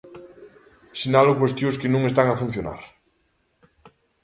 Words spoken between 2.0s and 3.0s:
están a funcionar.